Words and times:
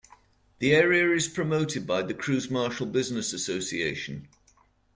The 0.57 0.71
area 0.73 1.13
is 1.15 1.27
promoted 1.27 1.85
by 1.85 2.01
the 2.01 2.15
Crouse-Marshall 2.15 2.87
Business 2.87 3.33
Association. 3.33 4.27